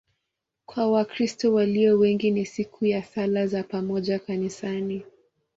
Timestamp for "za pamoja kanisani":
3.47-5.03